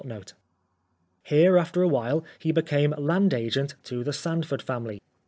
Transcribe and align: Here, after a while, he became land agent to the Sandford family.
Here, 1.21 1.59
after 1.59 1.83
a 1.83 1.87
while, 1.87 2.25
he 2.39 2.51
became 2.51 2.95
land 2.97 3.35
agent 3.35 3.75
to 3.83 4.03
the 4.03 4.11
Sandford 4.13 4.63
family. 4.63 4.99